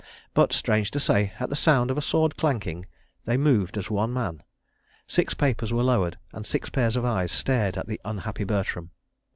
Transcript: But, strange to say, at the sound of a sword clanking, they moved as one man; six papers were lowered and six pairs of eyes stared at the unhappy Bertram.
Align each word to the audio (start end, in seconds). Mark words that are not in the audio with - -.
But, 0.33 0.51
strange 0.51 0.89
to 0.97 0.99
say, 0.99 1.33
at 1.39 1.51
the 1.51 1.55
sound 1.55 1.91
of 1.91 1.97
a 1.99 2.01
sword 2.01 2.35
clanking, 2.35 2.87
they 3.25 3.37
moved 3.37 3.77
as 3.77 3.91
one 3.91 4.11
man; 4.11 4.41
six 5.05 5.35
papers 5.35 5.71
were 5.71 5.83
lowered 5.83 6.17
and 6.33 6.43
six 6.43 6.69
pairs 6.71 6.95
of 6.95 7.05
eyes 7.05 7.31
stared 7.31 7.77
at 7.77 7.85
the 7.85 8.01
unhappy 8.03 8.43
Bertram. 8.43 8.89